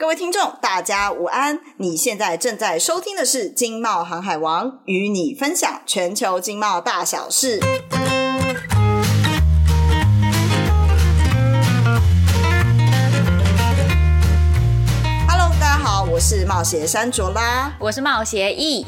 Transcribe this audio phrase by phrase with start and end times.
[0.00, 1.60] 各位听众，大家午安！
[1.76, 7.60] 你现在正在收听的是《经贸航海王》，与你分享全球经贸大小事。
[15.28, 18.86] Hello，大家好，我是冒险山卓拉，我是冒协 E，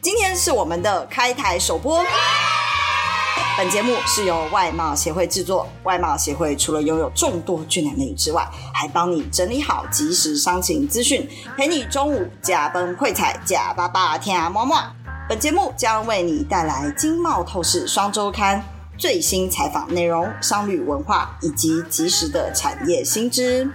[0.00, 2.04] 今天是我们的开台首播。
[3.56, 5.66] 本节目是由外贸协会制作。
[5.82, 14.92] 外贸协会除了拥有众多俊男美女之外，还帮你整理好即时商情资讯，陪你中午加班会彩假巴巴天啊么么。
[15.28, 18.62] 本节目将为你带来经贸透视双周刊
[18.96, 23.68] 最新采访内容、商旅文化以及即时的产业新知。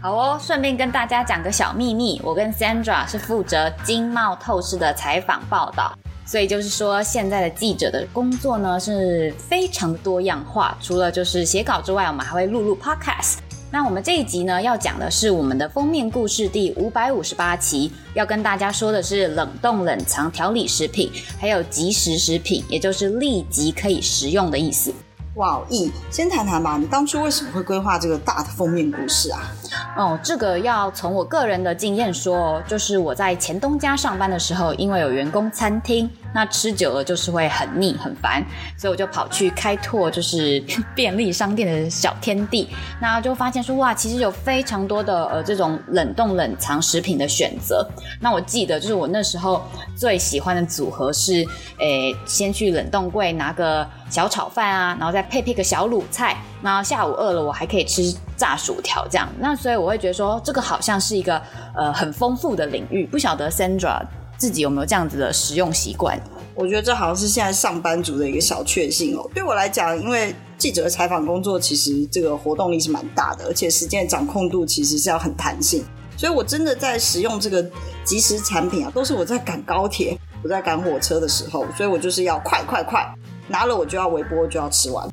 [0.00, 5.92] 好哦，顺便跟大家讲个小秘密，我跟 Sandra 是负责经贸透视的采访报道。
[6.26, 10.76] 所以就是说，现在的记者的工作呢是非常多样化。
[10.82, 13.36] 除了就是写稿之外，我们还会录录 podcast。
[13.70, 24.92] 那我们这一集呢要讲的是我们的封面故事第五百五十八期，要跟大家说的是冷冻冷藏调理食品，还有即食食品，也就是立即可以食用的意思。
[25.34, 29.52] 哇，E，先谈谈吧，你当初为什么会规划这个大的封面故事啊？
[29.96, 36.08] 哦，这个要从我个人的经验说，就是我在前东家上班的时候，因为有员工餐厅。
[36.34, 38.44] 那吃久了就是会很腻很烦，
[38.76, 40.62] 所以我就跑去开拓就是
[40.94, 42.68] 便利商店的小天地，
[43.00, 47.88] 那就发现说哇，其实有非常多的呃这种冷冻冷藏食品的选择。
[48.20, 49.64] 那我记得就是我那时候
[49.96, 51.42] 最喜欢的组合是，
[51.78, 56.36] 诶，先去冷冻柜拿个小炒饭啊，然后再配配个小卤菜，
[56.66, 59.28] 然后下午饿了我还可以吃炸薯条这样。
[59.38, 61.40] 那所以我会觉得说这个好像是一个
[61.76, 64.02] 呃很丰富的领域，不晓得 Sandra。
[64.38, 66.20] 自己有没有这样子的食用习惯？
[66.54, 69.26] 我觉得这好像是现在上班族的一个小确幸哦。
[69.32, 75.82] 对我来讲，因为记者的采访工作其实这个活动力是蛮大的，而且时间的掌控度其实是要很弹性，
[76.18, 77.64] 所以我真的在使用这个
[78.04, 83.10] 即时产品啊，都是我在赶高铁、我在赶火车的时候，所以我就是要快快快，
[83.48, 85.08] 拿了我就要微波就要吃完。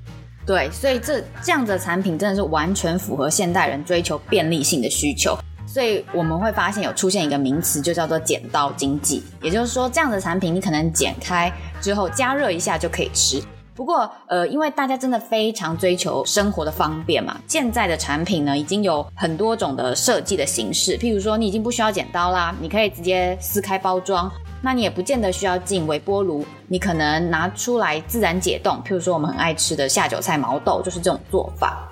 [0.45, 5.37] 对，所以这这样子的产品真的是完全符合现代人追求便利性的需求。
[5.65, 9.23] 所以我们会发现有出现一个名词，就叫做剪刀经济。
[9.41, 11.51] 也就是说，这样的产品你可能剪开
[11.81, 13.41] 之后加热一下就可以吃。
[13.73, 20.95] 不过，呃，因为大家真的非常追求生活的方便嘛，现在的产品呢已经有很多种的设计的形式。
[20.95, 24.31] 譬如说，你已经不需要剪刀啦，你可以直接撕开包装。
[24.65, 28.81] 那你也不见得需要进微波炉，你可能拿出来自然解冻。
[28.85, 31.85] 譬如说，我们很爱吃的下酒菜毛豆，就是这种做法。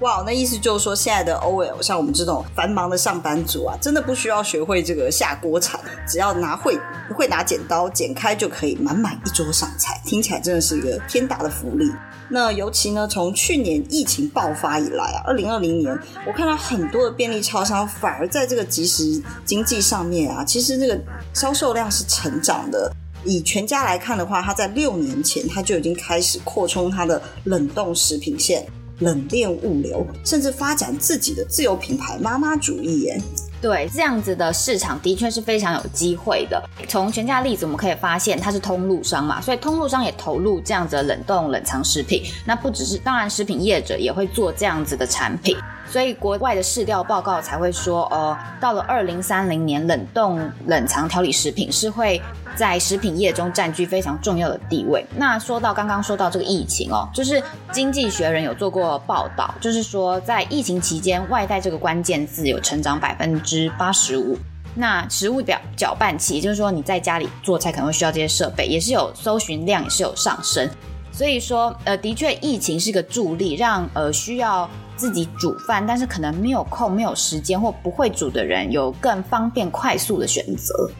[0.00, 6.78] 哇，那意思就是说，现在的 OL 像我们这种繁忙的上班族啊，真的不需要学会这个下锅铲，只要拿会
[7.16, 11.90] 会拿剪刀剪开就可以满满一桌上菜，听起来真的是一个天大的福利。
[12.30, 20.96] 那尤其呢，从去年疫情爆发以来啊，二零二零年，我看到很多的便利超商反而在这个即时经济上面啊，其实这个
[21.34, 22.92] 销售量是成长的。
[23.24, 28.64] 以全家来看的话，它在六年前它就已经开始扩充它的冷冻食品线。
[29.00, 33.20] 冷链物流，甚至发展自己的自有品牌妈妈主义耶。
[33.60, 36.62] 对，这样子的市场的确是非常有机会的。
[36.88, 42.22] 从全家例子，我们可以发现它是通路商嘛，所以通路商也投入这样子的冷冻冷藏食品。
[42.44, 45.56] 那不只是，当然食品业者也会做这样子的产品。
[45.90, 52.20] 所以国外的市调报告才会说，呃，到了二零三零年，冷冻冷藏调理食品是会
[52.54, 55.02] 在食品业中占据非常重要的地位。
[55.16, 57.40] 那说到刚刚说到这个疫情哦，就是
[57.72, 64.36] 《经济学人》有做过报道，就是说在疫情期间，外带这个关键字有成长百分之八十五。
[64.74, 70.68] 那食物表搅拌器，也就是说你在家里做菜可能会需要这些设备，也是有搜寻量也是有上升。
[71.10, 74.68] 所以说，呃，的确疫情是个助力，让呃需要。
[74.98, 80.90] 自己煮饭，但是可能没有空、没有时间或不会煮的人，有更方便、快速的选择。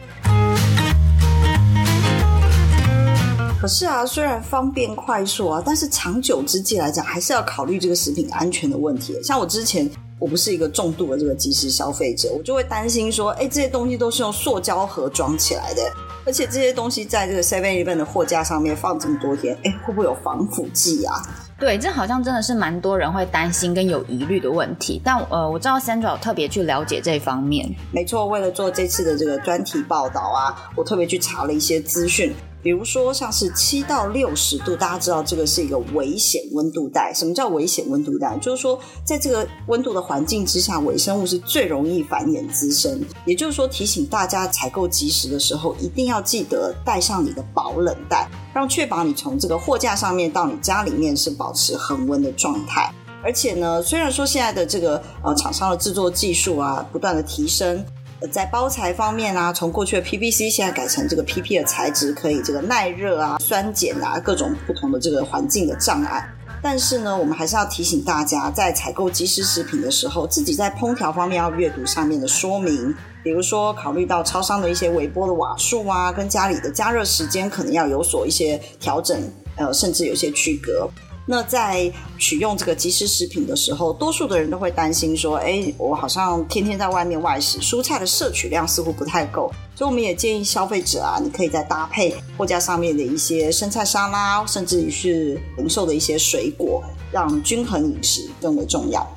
[3.59, 9.21] 可是啊，虽然方便快速啊，但是长久之计来讲，还是要考虑这个食品安全的问题。
[9.21, 15.81] 像我之前，我不是一个重度的这个即食消费者，我就会担心说，哎，这些东西都是用塑胶盒装起来的，
[16.25, 21.15] 而且这些东西在这个 Seven Eleven 的货架上面放这么多天，哎，会不会有防腐剂啊？
[21.59, 25.01] 对，这好像真的是蛮多人会担心跟有疑虑的问题。
[25.03, 27.69] 但呃，我知道 Sandra 有特别去了解这方面。
[27.91, 32.33] 没错，为了做这次的这个专题报道啊，我特别去查了一些资讯。
[32.61, 37.13] 比如说，像是七到六十度，大家知道这个是一个危险温度带。
[37.13, 38.37] 什么叫危险温度带？
[38.39, 43.01] 就是说，在这个温度的环境之下，微生物是最容易繁衍滋生。
[43.25, 52.93] 也就是说，提醒大家采购即食的时候，一定要记得带上你的保冷袋，让确保你从这个货架上面到你家里面是保持恒温的状态。
[53.21, 57.83] 而且呢，虽然说现在的这个呃厂商的制作技术啊不断的提升，
[58.27, 66.29] 在包材方面啊，从过去的 PVC 现在改成这个 PP 的材质，可以这个耐热啊、酸碱啊各种不同的这个环境的障碍。
[66.61, 72.93] 但是呢，我们还是要提醒大家，在采购即食食品的时候，自己在烹调方面要阅读上面的说明，
[73.23, 79.17] 比如说考虑到超商的一些微波的瓦数啊，跟家里的加热时间可能要有所一些调整，
[79.55, 80.89] 呃，甚至有些区隔。
[81.31, 99.07] 那在取用这个即食食品的时候，多数的人都会担心说：“哎，我好像天天在外面外食，蔬菜的摄取量似乎不太够。”所以我们也建议消费者啊，你可以再搭配货架上面的一些生菜沙拉，甚至于是零售的一些水果，让均衡饮食更为重要。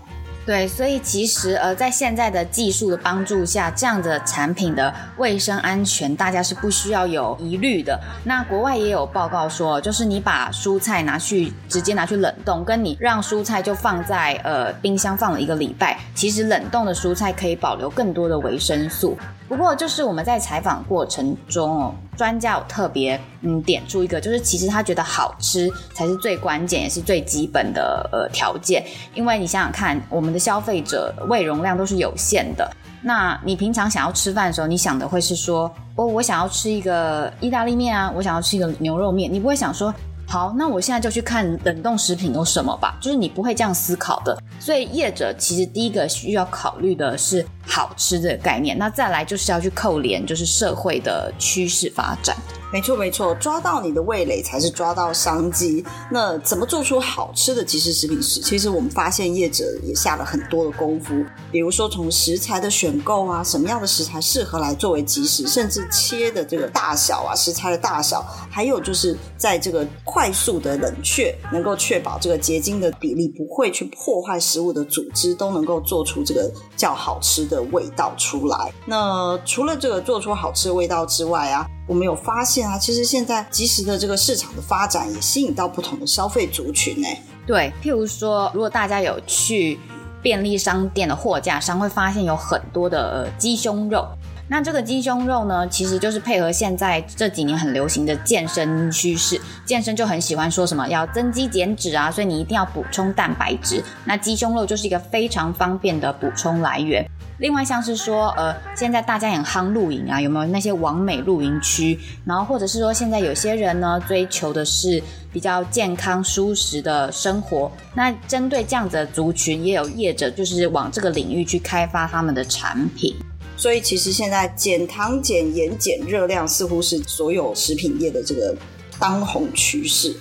[0.45, 7.97] 对，所以其实呃，在现在的技术的帮助下，这样的产品的卫生安全，大家是不需要有疑虑的。
[8.25, 19.17] 那国外也有报告说，就是你把蔬菜拿去直接拿去冷冻，跟你让蔬菜就放在呃冰箱放了一个礼拜，其实冷冻的蔬菜可以保留更多的维生素。
[19.49, 28.85] 不过，就是我们在采访过程中哦，专家有特别嗯点出一个，就是其实他觉得好吃才是最关键，也是最基本的呃条件。
[29.15, 32.71] 因为你想想看，我们的消费者胃容量都是有限的。
[33.03, 39.93] 那你平常想要吃饭的时候，你想的会是说，哦，我想要吃一个意大利面啊，我想要吃一个牛肉面，你不会想说。
[40.25, 42.97] 好，那我现在就去看冷冻食品有什么吧。
[43.03, 52.37] 就是你不会这样思考的，所以业者其实第一个需要考虑的是好吃的概念，那再来就是要去扣连，就是社会的趋势发展。
[52.73, 55.85] 没错没错，抓到你的味蕾才是抓到商机。
[56.11, 61.23] 那怎么做出好吃的即食食品时，其实我们发现业者也下了很多的功夫。
[61.51, 78.73] 比如说从食材的选购啊，什么样的食材适合来作为即食，甚至切的这个大小啊，食材的大小，还有就是在这个快速的冷却，能够确保这个结晶的比例不会去破坏食物的组织，都能够做出这个较好吃的味道出来。
[78.87, 87.09] 那除了这个做出好吃的味道之外啊，我们有发现啊，其实现在即时的这个市场的发展也吸引到不同的消费族群呢。
[87.47, 89.79] 对，譬如说，如果大家有去
[90.23, 94.07] 便利商店的货架上，会发现有很多的鸡胸肉。
[94.53, 103.83] 那这个鸡胸肉呢，其实就是配合现在这几年很流行的健身趋势，健身就很喜欢说什么要增肌减脂啊，所以你一定要补充蛋白质。
[104.05, 107.03] 那鸡胸肉就是一个非常方便的补充来源。
[107.39, 111.99] 另外像是说，呃，现在大家很夯露营啊，有没有那些网美露营区？
[112.27, 115.03] 然后或者是说，现在有些人呢，追求的是
[115.33, 117.73] 比较健康舒适的生活。
[117.95, 123.17] 那针对这样子的族群，也有业者就是往这个领域去开发他们的产品。
[123.63, 128.53] 所以其实现在减糖、减盐、减热量，似乎是所有食品业的这个
[128.99, 130.17] 当红趋势。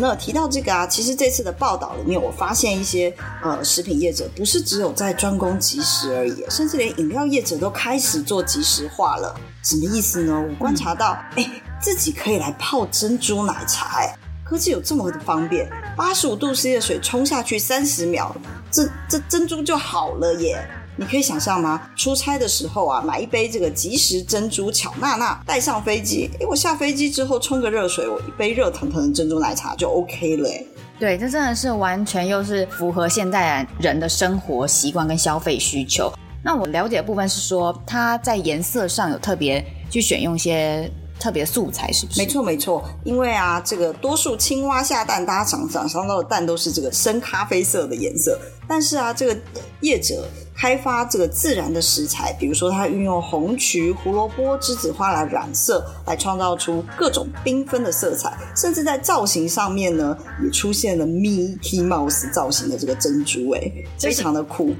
[0.00, 9.32] 那提到这个啊，其实这次的报道里面，我发现一些呃食品业者不是只有在专攻即食而已，甚至连饮料业者都开始做即食化了。
[9.62, 10.44] 什么意思呢？
[10.50, 11.48] 我观察到，哎、
[11.80, 18.34] 自己可以来泡珍珠奶茶，哎，科技有这么的方便，八十五度 C 的水冲下去三十秒，
[18.76, 20.62] 这这珍珠就好了耶。
[20.98, 21.90] 你可以想象吗？
[21.96, 26.30] 出差的时候啊，买一杯这个即食珍珠巧娜娜，带上飞机。
[26.40, 30.50] 诶，我下飞机之后冲个热水，我一杯热腾腾的珍珠奶茶就 OK 了。
[30.98, 36.12] 对，这真的是完全又是符合现代人的生活习惯跟消费需求。
[36.42, 40.90] 那我了解的部分是说，它在颜色上有特别去选用一些。
[41.18, 42.20] 特别素材是不是？
[42.20, 48.38] 没错没错，因为啊，这个多数青蛙下蛋，大家常常想到的蛋都是这个深咖啡色的颜色。
[48.68, 49.36] 但是啊，这个
[49.80, 64.74] 业者开发这个自然的食材，比如说它运用红曲、胡萝卜、栀子花来染色，来创造出各种缤纷的色彩，甚至在造型上面呢，也出现了 Mickey Mouse 造型的这个珍珠，哎，非常的酷。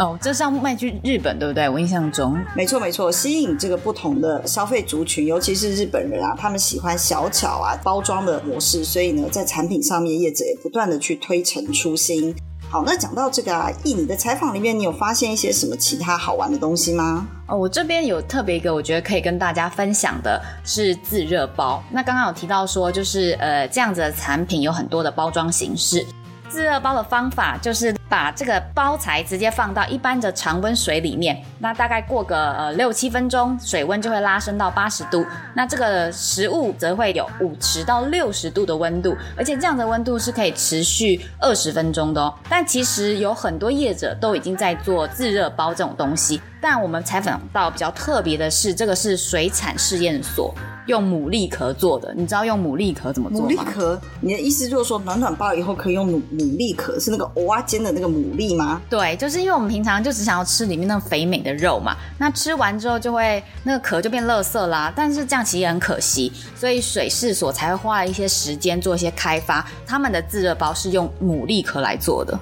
[0.00, 1.68] 哦，这是要卖去日本，对不对？
[1.68, 12.34] 我印象中，没错没错，吸引这个不同的消费族群，尤其是日本人啊，他们喜欢小巧啊包装的模式，所以呢，在产品上面，业者也不断的去推陈出新。
[12.70, 17.28] 好，那讲到这个啊，易，你的采访里面，你有发现一些什么其他好玩的东西吗？
[17.46, 21.82] 哦，我这边有特别一个，我觉得可以跟大家分享的是自热包。
[21.90, 26.06] 那刚刚有提到说，就是呃这样子的产品有很多的包装形式。
[26.50, 42.34] 自热包的方法就是把这个包材直接放到一般的常温水里面，那大概过个呃六七分钟，水温就会拉升到八十度，那这个食物则会有五十到六十度的温度，而且这样的温度是可以持续二十分钟的哦。
[42.48, 46.42] 但其实有很多业者都已经在做自热包这种东西。
[46.60, 50.54] 但我们采访到比较特别的是，这个是水产试验所
[50.86, 52.12] 用牡蛎壳做的。
[52.14, 53.48] 你知道用牡蛎壳怎么做吗？
[53.48, 58.80] 牡蛎壳，你的意思就是说暖暖包以后可以用牡牡蛎壳，是那个蚵仔煎的那个牡蛎吗？
[58.88, 64.92] 对，就是因为我们平常就只想要吃里面那个肥美的肉嘛，那吃完之后就会那个壳就变垃圾啦。
[64.94, 69.66] 但是这样其实也很可惜，所以水试所才会花了一些时间做一些开发。
[69.86, 72.38] 他们的自热包是用牡蛎壳来做的。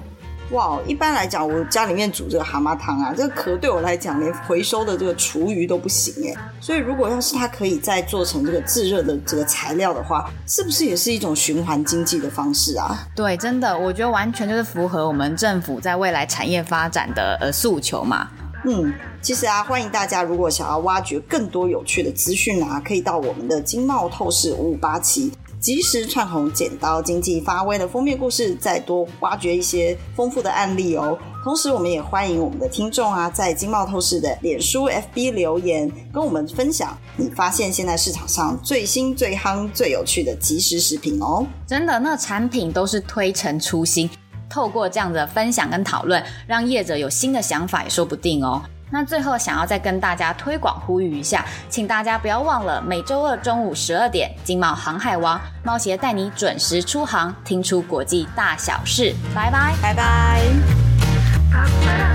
[0.51, 6.35] 哇，一般来讲，我家里面煮这个蛤蟆汤啊，这个壳对我来讲连回收的这个厨余都不行哎。
[6.59, 13.07] 所以如果要是它可以再做成这个自热的这个材料的话，是不是也是一种循环经济的方式啊？
[13.15, 18.27] 对，真的，我觉得完全就是符合我们政府在未来产业发展的呃诉求嘛。
[18.65, 18.91] 嗯，
[19.21, 25.31] 其实啊，欢迎大家如果想要挖掘更多有趣的资讯啊，可以到我们的经贸透视五五八期。
[25.59, 31.19] 即时串红剪刀经济发威的封面故事，再多挖掘一些丰富的案例哦。
[31.43, 41.45] 同时，我们也欢迎我们的听众啊，在经贸透视的脸书 FB 留言，跟我们分享你发现现在市场上最新最夯最有趣的即时食品哦。
[41.67, 44.09] 真的，那产品都是推陈出新，
[44.49, 48.61] 透过这样的分享跟讨论，让业者有新的想法也说不定哦。
[48.91, 59.13] 那最后想要再跟大家推广呼吁一下，请大家不要忘了每周二中午十二点，金茂航海王猫协带你准时出航，听出国际大小事。
[59.35, 62.08] 拜拜，拜拜。